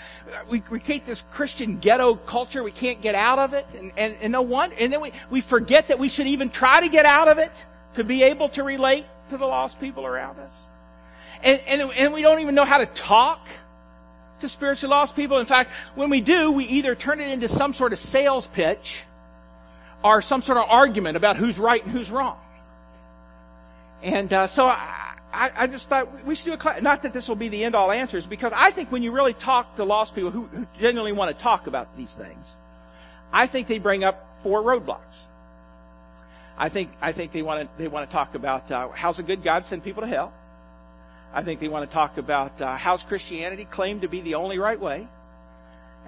[0.49, 2.63] we, create this Christian ghetto culture.
[2.63, 5.43] We can't get out of it, and and, and no one, and then we we
[5.43, 7.53] forget that we should even try to get out of it
[7.95, 10.53] to be able to relate to the lost people around us.
[11.43, 13.47] And, and, and we don't even know how to talk
[14.41, 15.39] to spiritually lost people.
[15.39, 19.05] In fact, when we do, we either turn it into some sort of sales pitch
[20.03, 22.39] or some sort of argument about who's right and who's wrong.
[24.03, 26.81] And uh, so I, I, just thought we should do a class.
[26.81, 29.35] Not that this will be the end all answers, because I think when you really
[29.35, 32.47] talk to lost people who, who genuinely want to talk about these things,
[33.33, 35.01] I think they bring up four roadblocks.
[36.59, 39.23] I think I think they want to they want to talk about uh, how's a
[39.23, 40.33] good God send people to hell.
[41.35, 44.59] I think they want to talk about uh, how's Christianity claimed to be the only
[44.59, 45.07] right way,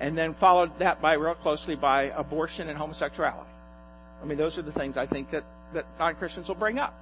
[0.01, 3.51] and then followed that by real closely by abortion and homosexuality.
[4.22, 6.94] I mean, those are the things I think that that non Christians will bring up.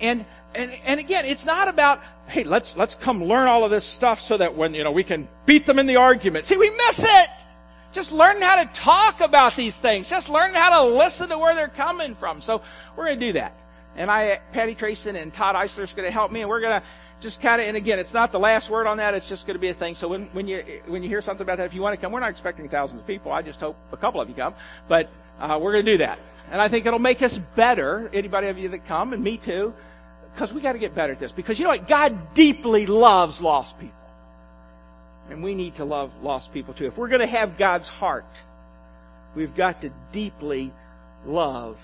[0.00, 0.24] And,
[0.54, 4.20] and, and again, it's not about, hey, let's, let's come learn all of this stuff
[4.20, 6.46] so that when, you know, we can beat them in the argument.
[6.46, 7.30] See, we miss it!
[7.92, 10.06] Just learn how to talk about these things.
[10.06, 12.42] Just learn how to listen to where they're coming from.
[12.42, 12.62] So
[12.96, 13.54] we're going to do that.
[13.96, 16.80] And I, Patty Trayson and Todd Eisler is going to help me, and we're going
[16.80, 16.86] to
[17.20, 19.14] just kind of, and again, it's not the last word on that.
[19.14, 19.96] It's just going to be a thing.
[19.96, 22.12] So when, when you when you hear something about that, if you want to come,
[22.12, 23.32] we're not expecting thousands of people.
[23.32, 24.54] I just hope a couple of you come,
[24.86, 26.18] but uh, we're going to do that.
[26.50, 28.10] And I think it'll make us better.
[28.12, 29.74] Anybody of you that come, and me too,
[30.34, 31.32] because we got to get better at this.
[31.32, 31.86] Because you know what?
[31.86, 33.94] God deeply loves lost people.
[35.30, 36.86] And we need to love lost people too.
[36.86, 38.24] If we're going to have God's heart,
[39.34, 40.72] we've got to deeply
[41.26, 41.78] love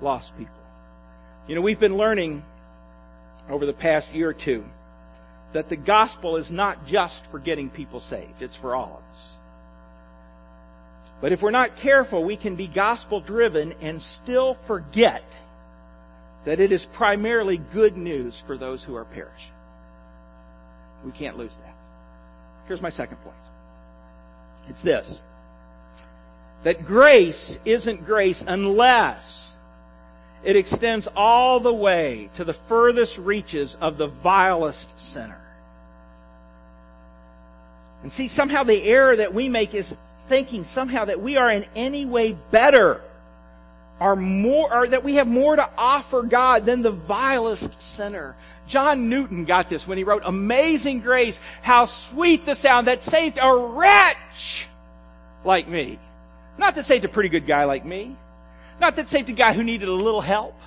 [0.00, 0.54] lost people.
[1.48, 2.44] You know, we've been learning
[3.48, 4.64] over the past year or two
[5.52, 9.32] that the gospel is not just for getting people saved, it's for all of us.
[11.20, 15.24] But if we're not careful, we can be gospel driven and still forget
[16.44, 19.52] that it is primarily good news for those who are perishing.
[21.04, 21.74] We can't lose that.
[22.68, 23.36] Here's my second point.
[24.68, 25.20] It's this.
[26.64, 29.54] That grace isn't grace unless
[30.44, 35.40] it extends all the way to the furthest reaches of the vilest sinner.
[38.02, 39.96] And see, somehow the error that we make is
[40.28, 43.00] thinking somehow that we are in any way better
[44.00, 48.36] are more, or that we have more to offer God than the vilest sinner.
[48.68, 53.38] John Newton got this when he wrote Amazing Grace, how sweet the sound that saved
[53.40, 54.68] a wretch
[55.44, 55.98] like me.
[56.58, 58.16] Not that saved a pretty good guy like me.
[58.80, 60.58] Not that saved a guy who needed a little help.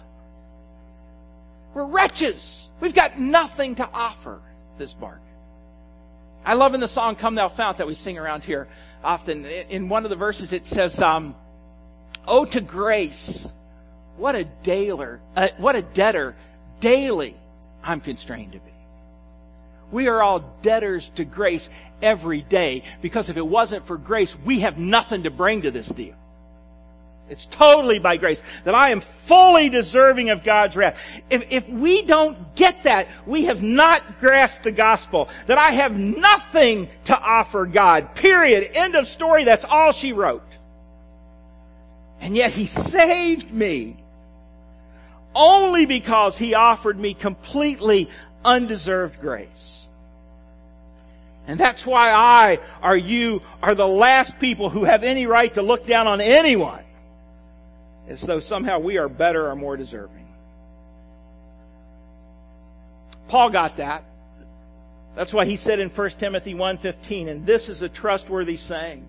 [1.74, 2.68] We're wretches.
[2.80, 4.42] We've got nothing to offer
[4.78, 5.22] this bargain.
[6.46, 8.68] I love in the song Come Thou Fount that we sing around here
[9.04, 9.46] often.
[9.46, 11.36] In one of the verses it says, um,
[12.28, 13.48] Oh, to grace.
[14.18, 16.36] What a dailer, uh, what a debtor
[16.82, 17.36] daily
[17.84, 18.72] I'm constrained to be.
[19.92, 21.70] We are all debtors to grace
[22.02, 25.88] every day because if it wasn't for grace, we have nothing to bring to this
[25.88, 26.16] deal.
[27.30, 31.00] It's totally by grace that I am fully deserving of God's wrath.
[31.30, 35.30] If, if we don't get that, we have not grasped the gospel.
[35.46, 38.16] That I have nothing to offer God.
[38.16, 38.70] Period.
[38.74, 39.44] End of story.
[39.44, 40.44] That's all she wrote.
[42.20, 43.96] And yet he saved me
[45.36, 48.10] only because he offered me completely
[48.44, 49.88] undeserved grace.
[51.48, 55.62] And that's why I or you are the last people who have any right to
[55.62, 56.84] look down on anyone
[58.10, 60.28] as though somehow we are better or more deserving.
[63.30, 64.04] Paul got that.
[65.16, 69.08] That's why he said in 1 Timothy 1:15, and this is a trustworthy saying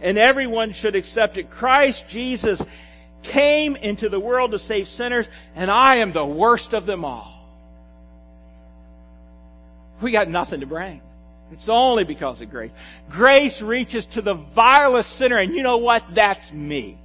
[0.00, 1.50] and everyone should accept it.
[1.50, 2.62] Christ Jesus
[3.22, 7.34] came into the world to save sinners, and I am the worst of them all.
[10.00, 11.00] We got nothing to bring.
[11.50, 12.70] It's only because of grace.
[13.10, 16.04] Grace reaches to the vilest sinner, and you know what?
[16.14, 16.98] That's me.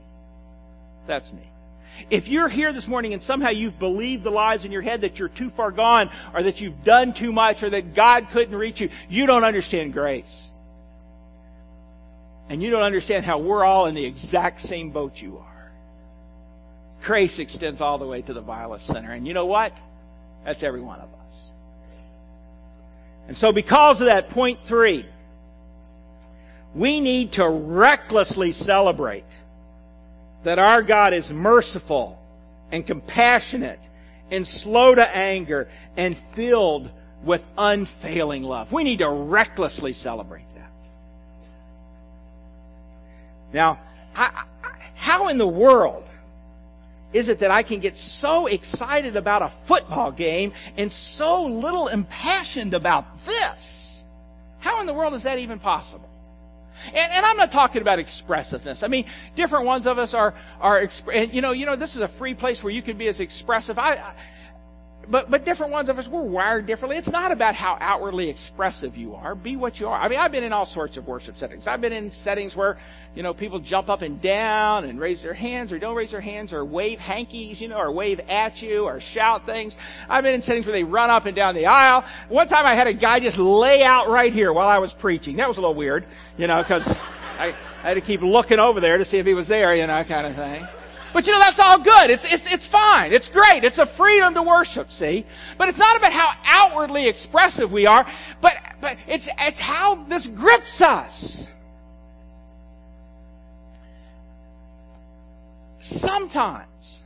[1.07, 1.49] That's me.
[2.09, 5.19] If you're here this morning and somehow you've believed the lies in your head that
[5.19, 8.81] you're too far gone, or that you've done too much, or that God couldn't reach
[8.81, 10.49] you, you don't understand grace
[12.49, 15.71] and you don't understand how we're all in the exact same boat you are.
[17.03, 19.11] Grace extends all the way to the vilest sinner.
[19.11, 19.75] And you know what?
[20.45, 21.49] That's every one of us.
[23.27, 25.05] And so because of that, point three,
[26.75, 29.23] we need to recklessly celebrate
[30.43, 32.19] that our God is merciful
[32.71, 33.79] and compassionate
[34.31, 36.89] and slow to anger and filled
[37.23, 38.71] with unfailing love.
[38.71, 40.71] We need to recklessly celebrate that.
[43.53, 43.79] now,
[44.15, 44.43] I,
[44.95, 46.03] how in the world
[47.13, 51.87] is it that I can get so excited about a football game and so little
[51.87, 54.03] impassioned about this?
[54.59, 56.09] How in the world is that even possible?
[56.87, 58.83] And, and, I'm not talking about expressiveness.
[58.83, 59.05] I mean,
[59.35, 60.89] different ones of us are are.
[61.11, 63.19] And you know, you know, this is a free place where you can be as
[63.19, 63.79] expressive.
[63.79, 64.13] I, I
[65.09, 66.97] but but different ones of us we're wired differently.
[66.97, 69.35] It's not about how outwardly expressive you are.
[69.35, 69.99] Be what you are.
[69.99, 71.67] I mean, I've been in all sorts of worship settings.
[71.67, 72.77] I've been in settings where
[73.15, 76.21] you know people jump up and down and raise their hands, or don't raise their
[76.21, 79.75] hands, or wave hankies, you know, or wave at you, or shout things.
[80.09, 82.05] I've been in settings where they run up and down the aisle.
[82.29, 85.37] One time I had a guy just lay out right here while I was preaching.
[85.37, 86.05] That was a little weird,
[86.37, 86.87] you know, because
[87.39, 89.85] I, I had to keep looking over there to see if he was there, you
[89.85, 90.67] know, kind of thing.
[91.13, 92.09] But you know, that's all good.
[92.09, 93.13] It's, it's, it's fine.
[93.13, 93.63] It's great.
[93.63, 95.25] It's a freedom to worship, see?
[95.57, 98.05] But it's not about how outwardly expressive we are,
[98.41, 101.47] but, but it's, it's how this grips us.
[105.79, 107.03] Sometimes,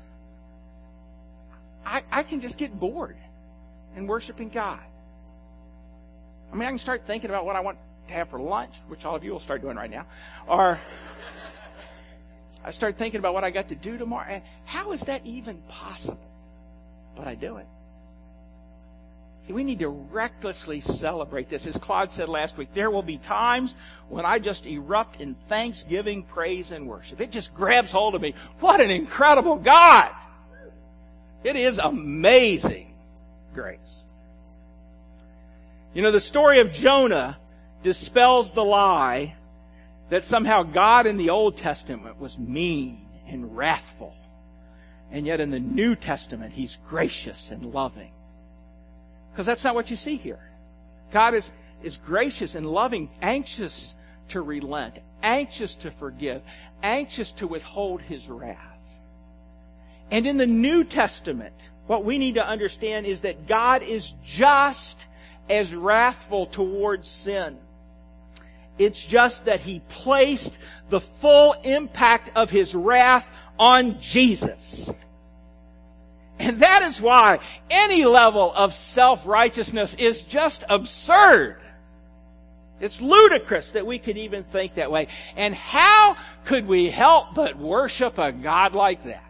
[1.86, 3.18] I, I can just get bored
[3.96, 4.80] in worshiping God.
[6.52, 7.78] I mean, I can start thinking about what I want
[8.08, 10.06] to have for lunch, which all of you will start doing right now,
[10.48, 10.80] or
[12.68, 14.26] I start thinking about what I got to do tomorrow.
[14.28, 16.20] And how is that even possible?
[17.16, 17.66] But I do it.
[19.48, 21.66] See, we need to recklessly celebrate this.
[21.66, 23.74] As Claude said last week, there will be times
[24.10, 27.22] when I just erupt in thanksgiving, praise, and worship.
[27.22, 28.34] It just grabs hold of me.
[28.60, 30.12] What an incredible God!
[31.46, 32.94] It is amazing
[33.54, 33.80] grace.
[35.94, 37.38] You know, the story of Jonah
[37.82, 39.37] dispels the lie
[40.10, 44.16] that somehow God in the Old Testament was mean and wrathful.
[45.12, 48.12] And yet in the New Testament, He's gracious and loving.
[49.32, 50.40] Because that's not what you see here.
[51.12, 51.50] God is,
[51.84, 53.96] is gracious and loving, anxious
[54.30, 56.42] to relent, anxious to forgive,
[56.84, 58.58] anxious to withhold His wrath.
[60.12, 61.54] And in the New Testament,
[61.86, 65.06] what we need to understand is that God is just
[65.50, 67.58] as wrathful towards sin
[68.78, 70.58] it's just that he placed
[70.90, 74.90] the full impact of his wrath on Jesus.
[76.40, 81.58] And that is why any level of self-righteousness is just absurd.
[82.80, 85.08] It's ludicrous that we could even think that way.
[85.36, 86.16] And how
[86.46, 89.24] could we help but worship a God like that?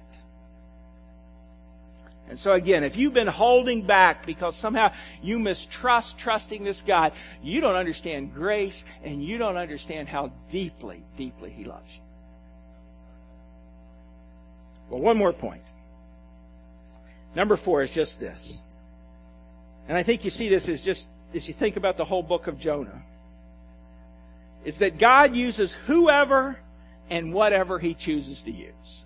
[2.30, 7.13] And so again, if you've been holding back because somehow you mistrust trusting this God,
[7.41, 12.01] you don't understand grace and you don't understand how deeply, deeply He loves you.
[14.89, 15.61] Well, one more point.
[17.36, 18.61] Number four is just this.
[19.88, 22.47] And I think you see this as just, as you think about the whole book
[22.47, 23.03] of Jonah.
[24.65, 26.57] Is that God uses whoever
[27.09, 29.05] and whatever He chooses to use.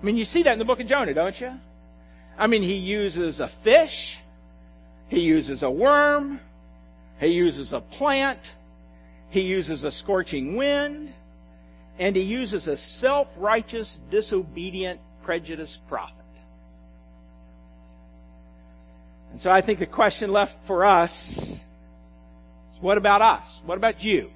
[0.00, 1.52] I mean, you see that in the book of Jonah, don't you?
[2.38, 4.18] I mean, he uses a fish,
[5.08, 6.40] he uses a worm,
[7.20, 8.40] he uses a plant,
[9.30, 11.12] he uses a scorching wind,
[11.98, 16.16] and he uses a self-righteous, disobedient, prejudiced prophet.
[19.32, 21.60] And so I think the question left for us is
[22.80, 23.60] what about us?
[23.64, 24.30] What about you?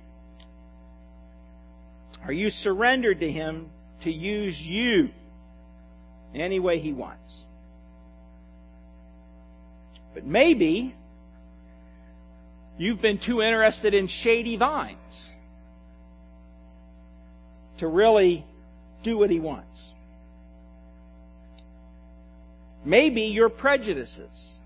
[2.25, 3.71] Are you surrendered to him
[4.01, 5.11] to use you
[6.35, 7.46] any way he wants?
[10.17, 10.95] But maybe
[12.79, 15.31] you've been too interested in shady vines
[17.77, 18.43] to really
[19.03, 19.93] do what he wants.
[22.83, 24.59] Maybe your prejudices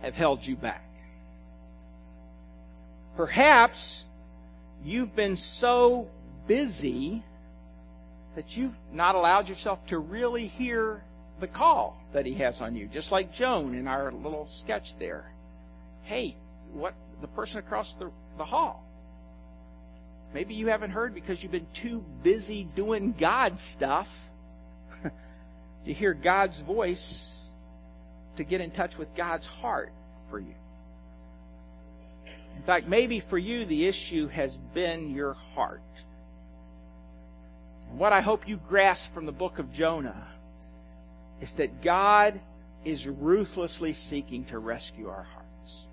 [0.00, 0.88] have held you back.
[3.14, 4.06] Perhaps
[4.86, 6.08] you've been so
[6.46, 7.22] busy
[8.36, 11.02] that you've not allowed yourself to really hear
[11.42, 15.28] the call that he has on you, just like Joan in our little sketch there.
[16.04, 16.36] Hey,
[16.72, 18.86] what the person across the, the hall.
[20.32, 24.08] Maybe you haven't heard because you've been too busy doing God stuff
[25.84, 27.28] to hear God's voice
[28.36, 29.92] to get in touch with God's heart
[30.30, 30.54] for you.
[32.56, 35.82] In fact, maybe for you the issue has been your heart.
[37.90, 40.28] what I hope you grasp from the book of Jonah
[41.42, 42.40] is that God
[42.84, 45.86] is ruthlessly seeking to rescue our hearts.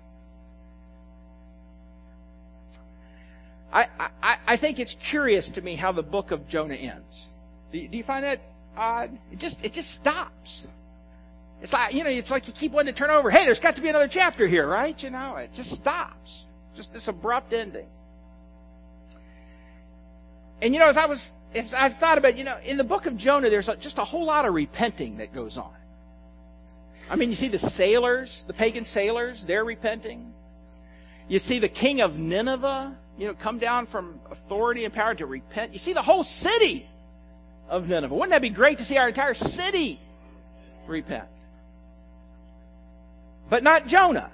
[3.72, 3.86] I,
[4.22, 7.28] I, I think it's curious to me how the book of Jonah ends.
[7.72, 8.40] Do you, do you find that
[8.76, 9.16] odd?
[9.32, 10.66] It just, it just stops.
[11.62, 13.30] It's like, you know, it's like you keep wanting to turn over.
[13.30, 15.00] Hey, there's got to be another chapter here, right?
[15.02, 16.46] You know, it just stops.
[16.74, 17.86] Just this abrupt ending.
[20.62, 23.06] And you know, as I was if I've thought about, you know, in the book
[23.06, 25.74] of Jonah, there's just a whole lot of repenting that goes on.
[27.08, 30.32] I mean, you see the sailors, the pagan sailors, they're repenting.
[31.28, 35.26] You see the king of Nineveh, you know, come down from authority and power to
[35.26, 35.72] repent.
[35.72, 36.88] You see the whole city
[37.68, 38.14] of Nineveh.
[38.14, 40.00] Wouldn't that be great to see our entire city
[40.86, 41.28] repent?
[43.48, 44.30] But not Jonah.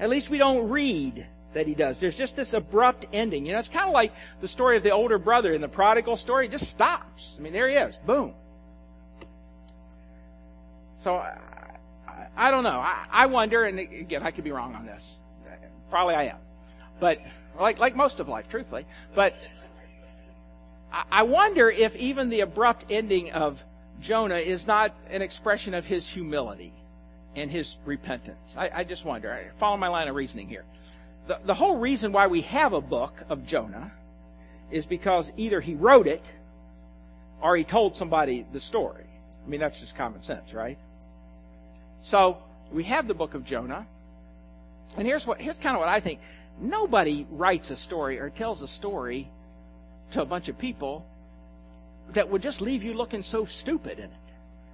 [0.00, 1.98] At least we don't read that he does.
[1.98, 3.46] There's just this abrupt ending.
[3.46, 6.16] You know, it's kind of like the story of the older brother in the prodigal
[6.16, 6.46] story.
[6.46, 7.36] It just stops.
[7.38, 7.96] I mean, there he is.
[8.04, 8.34] Boom.
[10.98, 11.38] So, I,
[12.36, 12.78] I don't know.
[12.78, 15.22] I, I wonder, and again, I could be wrong on this.
[15.90, 16.38] Probably I am.
[17.00, 17.20] But,
[17.58, 18.86] like, like most of life, truthfully.
[19.14, 19.34] But,
[20.92, 23.64] I, I wonder if even the abrupt ending of
[24.00, 26.72] Jonah is not an expression of his humility
[27.36, 28.54] and his repentance.
[28.56, 29.32] I, I just wonder.
[29.32, 30.64] I Follow my line of reasoning here
[31.26, 33.92] the, the whole reason why we have a book of Jonah
[34.70, 36.24] is because either he wrote it
[37.40, 39.04] or he told somebody the story.
[39.44, 40.78] I mean, that's just common sense, right?
[42.00, 42.38] So
[42.72, 43.86] we have the book of Jonah.
[44.96, 46.20] And here's what here's kind of what I think.
[46.60, 49.28] Nobody writes a story or tells a story
[50.12, 51.06] to a bunch of people
[52.10, 54.10] that would just leave you looking so stupid in it.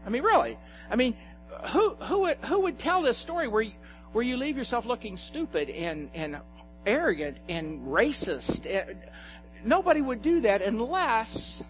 [0.05, 0.59] I mean, really.
[0.91, 1.17] I mean,
[1.69, 3.73] who who would who would tell this story where you,
[4.13, 6.39] where you leave yourself looking stupid and, and
[6.87, 8.67] arrogant and racist.
[8.67, 8.95] Eh,
[9.65, 11.63] nobody would do that unless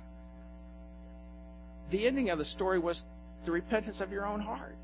[1.91, 3.05] the ending of the story was
[3.45, 4.76] the repentance of your own heart.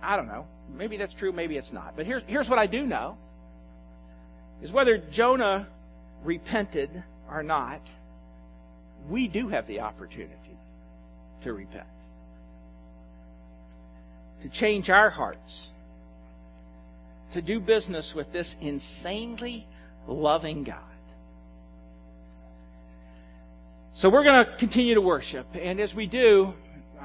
[0.00, 0.46] I don't know.
[0.76, 1.94] Maybe that's true, maybe it's not.
[1.96, 3.16] But here's, here's what I do know
[4.62, 5.66] is whether Jonah
[6.24, 7.80] repented or not,
[9.08, 10.56] we do have the opportunity
[11.42, 11.86] to repent
[14.42, 15.72] to change our hearts,
[17.32, 19.66] to do business with this insanely
[20.06, 20.78] loving God.
[23.92, 25.46] So we're going to continue to worship.
[25.54, 26.54] And as we do,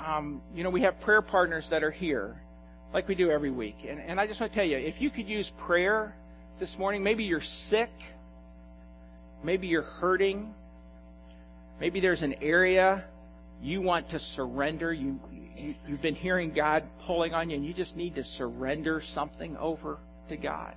[0.06, 2.40] um, you know, we have prayer partners that are here,
[2.94, 3.78] like we do every week.
[3.88, 6.16] And, and I just want to tell you, if you could use prayer
[6.60, 7.90] this morning, maybe you're sick,
[9.44, 10.54] maybe you're hurting,
[11.80, 13.04] maybe there's an area
[13.62, 14.94] you want to surrender.
[14.94, 15.20] You,
[15.58, 19.58] you, you've been hearing God pulling on you, and you just need to surrender something
[19.58, 19.98] over
[20.30, 20.76] to God.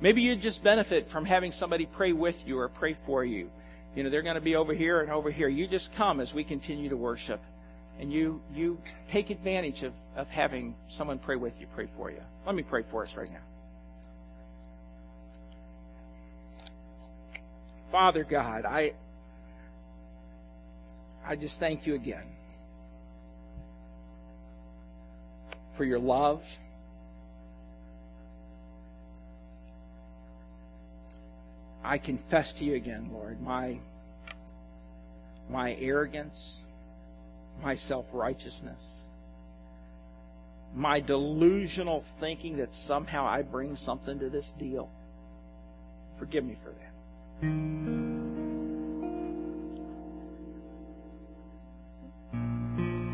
[0.00, 3.50] Maybe you just benefit from having somebody pray with you or pray for you.
[3.94, 5.48] You know, they're going to be over here and over here.
[5.48, 7.40] You just come as we continue to worship.
[8.00, 8.80] And you, you
[9.10, 12.20] take advantage of, of having someone pray with you, pray for you.
[12.46, 13.38] Let me pray for us right now.
[17.92, 18.94] Father God, I,
[21.24, 22.24] I just thank you again
[25.74, 26.44] for your love.
[31.84, 33.78] I confess to you again, Lord, my,
[35.50, 36.60] my arrogance,
[37.62, 38.82] my self righteousness,
[40.74, 44.88] my delusional thinking that somehow I bring something to this deal.
[46.18, 46.82] Forgive me for that.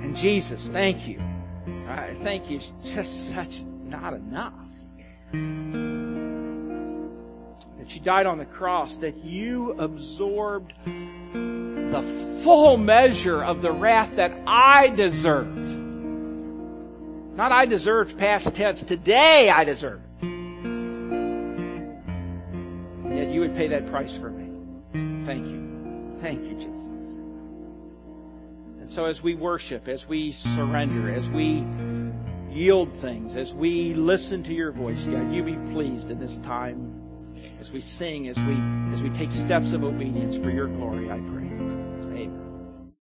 [0.05, 1.23] And Jesus, thank you
[1.89, 2.61] I thank you.
[2.85, 4.53] Just such not enough.
[7.79, 12.03] That you died on the cross, that you absorbed the
[12.43, 15.57] full measure of the wrath that I deserve.
[17.35, 18.83] Not I deserved past tense.
[18.83, 20.03] Today I deserve.
[20.21, 21.95] And
[23.17, 24.45] yet you would pay that price for me.
[25.25, 26.17] Thank you.
[26.19, 26.98] Thank you, Jesus.
[28.89, 31.63] And so as we worship, as we surrender, as we
[32.51, 36.99] yield things, as we listen to your voice, God, you be pleased in this time
[37.61, 38.57] as we sing, as we
[38.95, 41.45] as we take steps of obedience for your glory, I pray.
[41.45, 42.48] Amen.